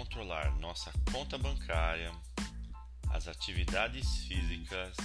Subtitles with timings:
[0.00, 2.10] controlar nossa conta bancária,
[3.10, 4.96] as atividades físicas,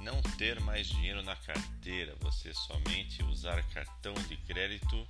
[0.00, 5.08] não ter mais dinheiro na carteira, você somente usar cartão de crédito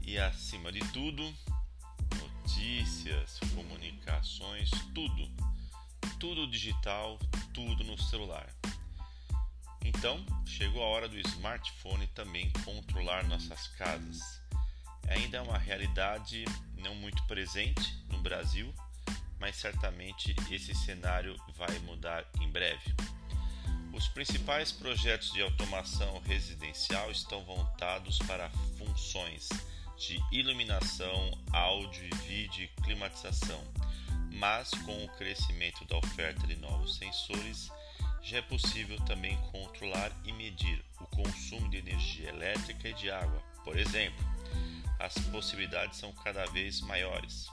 [0.00, 1.22] e, acima de tudo,
[2.18, 5.30] notícias, comunicações, tudo,
[6.18, 7.18] tudo digital,
[7.52, 8.48] tudo no celular.
[9.84, 14.39] Então, chegou a hora do smartphone também controlar nossas casas.
[15.08, 16.44] Ainda é uma realidade
[16.76, 18.72] não muito presente no Brasil,
[19.38, 22.94] mas certamente esse cenário vai mudar em breve.
[23.92, 29.48] Os principais projetos de automação residencial estão voltados para funções
[29.98, 33.62] de iluminação, áudio e vídeo e climatização,
[34.32, 37.70] mas com o crescimento da oferta de novos sensores,
[38.22, 43.42] já é possível também controlar e medir o consumo de energia elétrica e de água.
[43.64, 44.24] Por exemplo,
[45.00, 47.46] as possibilidades são cada vez maiores.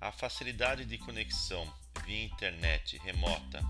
[0.00, 1.72] A facilidade de conexão
[2.04, 3.62] via internet remota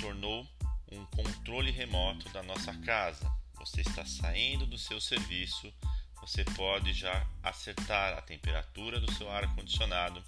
[0.00, 0.46] tornou
[0.92, 3.30] um controle remoto da nossa casa.
[3.54, 5.72] Você está saindo do seu serviço,
[6.20, 10.22] você pode já acertar a temperatura do seu ar condicionado,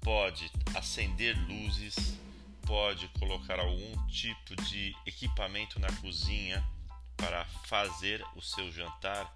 [0.00, 2.18] pode acender luzes,
[2.62, 6.64] pode colocar algum tipo de equipamento na cozinha
[7.16, 9.32] para fazer o seu jantar.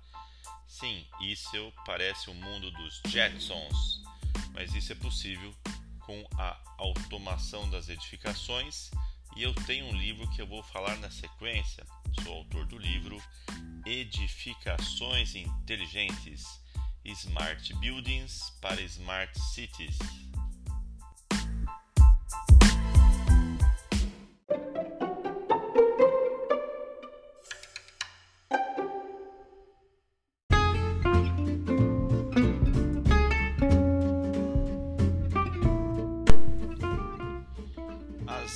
[0.68, 4.02] Sim, isso parece o mundo dos Jetsons,
[4.52, 5.52] mas isso é possível
[6.00, 8.90] com a automação das edificações
[9.34, 11.86] e eu tenho um livro que eu vou falar na sequência.
[12.22, 13.20] Sou autor do livro
[13.86, 16.44] Edificações Inteligentes
[17.02, 19.96] Smart Buildings para Smart Cities.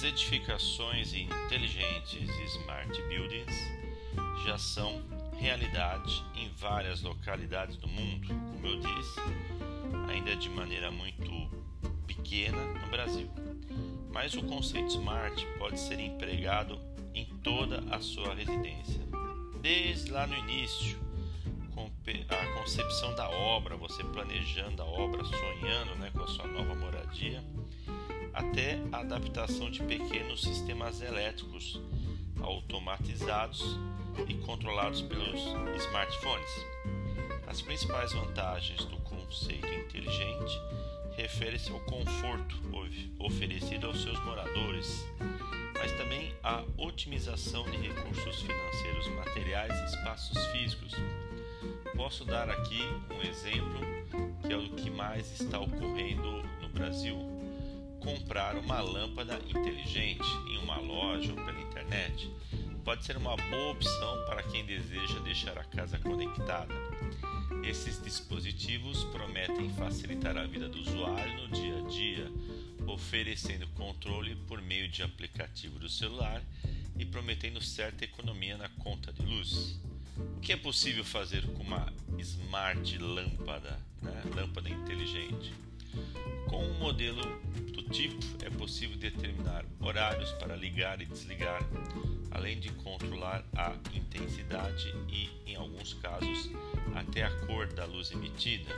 [0.04, 3.54] Edificações inteligentes Smart Buildings
[4.44, 5.00] já são
[5.38, 9.20] realidade em várias localidades do mundo, como eu disse,
[10.08, 11.30] ainda de maneira muito
[12.04, 13.30] pequena no Brasil.
[14.12, 16.80] Mas o conceito Smart pode ser empregado
[17.14, 19.00] em toda a sua residência,
[19.60, 21.00] desde lá no início,
[22.28, 27.42] a concepção da obra, você planejando a obra, sonhando né, com a sua nova moradia
[28.32, 31.81] até a adaptação de pequenos sistemas elétricos
[32.41, 33.78] automatizados
[34.28, 35.41] e controlados pelos
[35.84, 36.66] smartphones.
[37.47, 40.60] As principais vantagens do conceito inteligente
[41.16, 42.62] referem-se ao conforto
[43.19, 45.06] oferecido aos seus moradores,
[45.78, 50.92] mas também à otimização de recursos financeiros materiais e espaços físicos.
[51.97, 53.81] Posso dar aqui um exemplo
[54.47, 57.31] que é o que mais está ocorrendo no Brasil
[58.02, 62.30] comprar uma lâmpada inteligente em uma loja ou pela internet
[62.84, 66.74] pode ser uma boa opção para quem deseja deixar a casa conectada.
[67.62, 72.32] Esses dispositivos prometem facilitar a vida do usuário no dia a dia,
[72.88, 76.42] oferecendo controle por meio de aplicativo do celular
[76.98, 79.80] e prometendo certa economia na conta de luz.
[80.36, 84.22] O que é possível fazer com uma smart lâmpada, né?
[84.34, 85.52] lâmpada inteligente?
[86.52, 87.22] Com um modelo
[87.72, 91.62] do tipo, é possível determinar horários para ligar e desligar,
[92.30, 96.50] além de controlar a intensidade e, em alguns casos,
[96.94, 98.70] até a cor da luz emitida.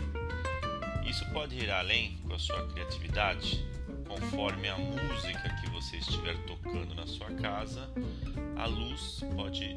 [1.04, 3.66] Isso pode ir além com a sua criatividade.
[4.06, 7.90] Conforme a música que você estiver tocando na sua casa,
[8.54, 9.76] a luz pode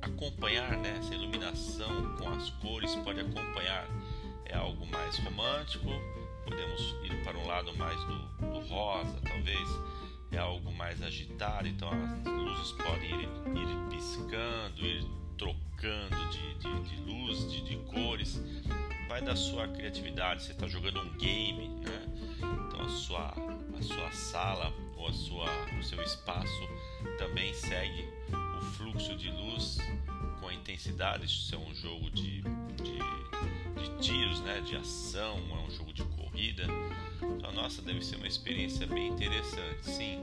[0.00, 0.96] acompanhar, né?
[0.98, 3.86] essa iluminação com as cores pode acompanhar.
[4.46, 5.90] É algo mais romântico,
[6.50, 8.18] podemos ir para um lado mais do,
[8.52, 9.68] do rosa, talvez
[10.32, 15.04] é algo mais agitado, então as luzes podem ir, ir piscando, ir
[15.38, 18.40] trocando de, de, de luz, de, de, cores.
[19.08, 20.44] Vai da sua criatividade.
[20.44, 22.06] Você está jogando um game, né?
[22.68, 23.34] Então a sua,
[23.78, 25.46] a sua sala ou a sua,
[25.78, 26.68] o seu espaço
[27.18, 28.08] também segue
[28.58, 29.78] o fluxo de luz
[30.40, 31.24] com a intensidade.
[31.24, 32.98] Isso é um jogo de, de,
[33.80, 34.60] de tiros, né?
[34.60, 36.66] De ação, é um jogo de corrida.
[37.22, 40.18] Então, nossa, deve ser uma experiência bem interessante, sim,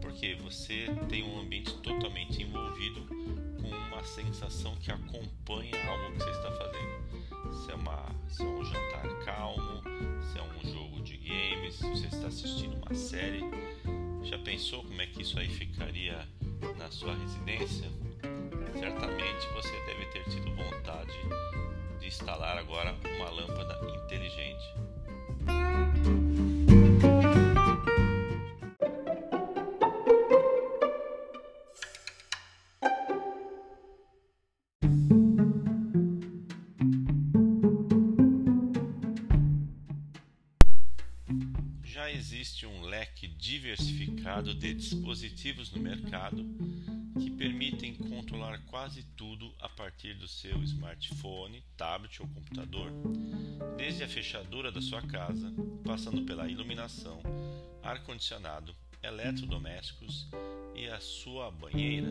[0.00, 3.00] porque você tem um ambiente totalmente envolvido
[3.60, 7.64] com uma sensação que acompanha algo que você está fazendo.
[7.64, 9.82] Se é, uma, se é um jantar calmo,
[11.76, 13.44] se você está assistindo uma série.
[14.24, 16.26] Já pensou como é que isso aí ficaria
[16.78, 17.88] na sua residência?
[18.72, 21.12] Certamente você deve ter tido vontade
[22.00, 24.95] de instalar agora uma lâmpada inteligente.
[41.82, 46.46] Já existe um leque diversificado de dispositivos no mercado
[47.18, 52.92] que permitem controlar quase tudo a partir do seu smartphone, tablet ou computador,
[53.76, 55.52] desde a fechadura da sua casa,
[55.84, 57.22] passando pela iluminação,
[57.82, 60.28] ar-condicionado, eletrodomésticos
[60.74, 62.10] e a sua banheira,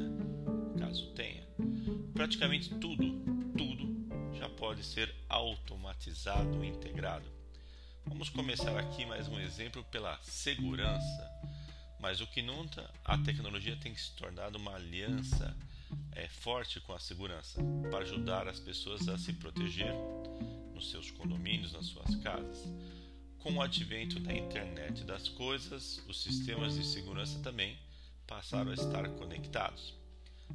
[0.80, 1.46] caso tenha.
[2.14, 3.06] Praticamente tudo,
[3.58, 7.30] tudo já pode ser automatizado e integrado.
[8.06, 11.55] Vamos começar aqui mais um exemplo pela segurança.
[12.06, 15.58] Mas o que nunca, a tecnologia tem se tornado uma aliança
[16.12, 17.60] é, forte com a segurança
[17.90, 19.92] para ajudar as pessoas a se proteger
[20.72, 22.60] nos seus condomínios, nas suas casas.
[23.40, 27.76] Com o advento da internet das coisas, os sistemas de segurança também
[28.28, 29.96] passaram a estar conectados.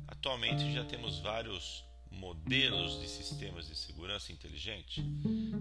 [0.07, 1.83] Atualmente já temos vários
[2.13, 5.05] modelos de sistemas de segurança inteligente.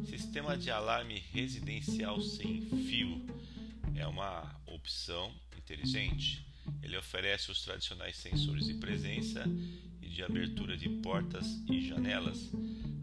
[0.07, 3.25] Sistema de alarme residencial sem fio
[3.95, 5.33] é uma opção
[5.69, 6.45] inteligente.
[6.81, 9.45] Ele oferece os tradicionais sensores de presença
[10.01, 12.51] e de abertura de portas e janelas,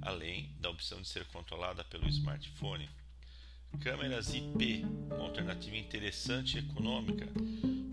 [0.02, 2.88] além da opção de ser controlada pelo smartphone.
[3.80, 7.26] Câmeras IP, uma alternativa interessante e econômica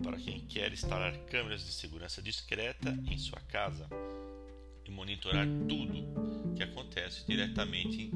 [0.02, 3.88] para quem quer instalar câmeras de segurança discreta em sua casa
[4.84, 8.10] e monitorar tudo que acontece diretamente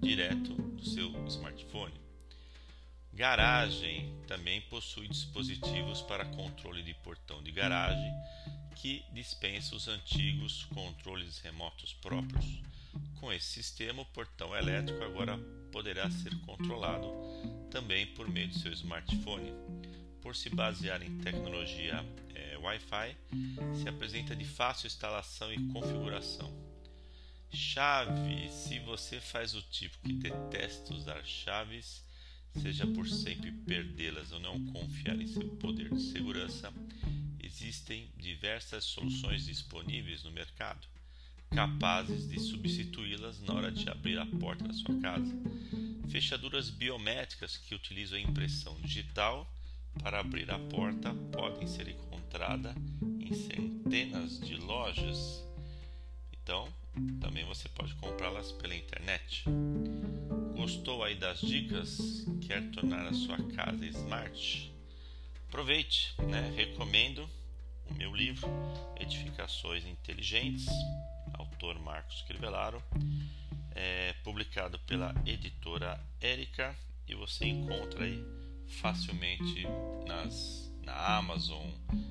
[0.00, 2.07] direto do seu smartphone.
[3.18, 8.12] Garagem também possui dispositivos para controle de portão de garagem
[8.76, 12.62] que dispensa os antigos controles remotos próprios.
[13.18, 15.36] Com esse sistema, o portão elétrico agora
[15.72, 17.12] poderá ser controlado
[17.72, 19.52] também por meio do seu smartphone.
[20.22, 22.06] Por se basear em tecnologia
[22.36, 23.16] é, Wi-Fi,
[23.82, 26.54] se apresenta de fácil instalação e configuração.
[27.52, 32.06] Chave: se você faz o tipo que detesta usar chaves,
[32.56, 36.72] seja por sempre perdê-las ou não confiar em seu poder de segurança,
[37.42, 40.86] existem diversas soluções disponíveis no mercado,
[41.50, 45.34] capazes de substituí-las na hora de abrir a porta da sua casa.
[46.08, 49.50] Fechaduras biométricas que utilizam a impressão digital
[50.02, 52.74] para abrir a porta podem ser encontradas
[53.20, 55.44] em centenas de lojas.
[56.32, 56.68] Então,
[57.20, 59.44] também você pode comprá-las pela internet.
[60.68, 62.26] Gostou aí das dicas?
[62.46, 64.70] Quer tornar a sua casa smart?
[65.48, 66.52] Aproveite, né?
[66.54, 67.26] Recomendo
[67.86, 68.46] o meu livro
[69.00, 70.66] Edificações Inteligentes,
[71.32, 72.82] autor Marcos Crivellaro,
[73.74, 76.76] é publicado pela editora Érica
[77.08, 78.22] e você encontra aí
[78.66, 79.66] facilmente
[80.06, 81.66] nas, na Amazon,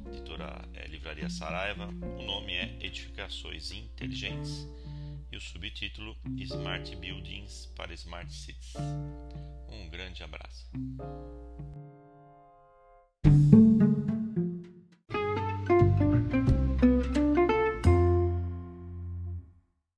[0.08, 1.86] editora é, Livraria Saraiva.
[1.86, 4.68] O nome é Edificações Inteligentes
[5.38, 8.74] o subtítulo Smart Buildings para Smart Cities.
[9.70, 10.68] Um grande abraço.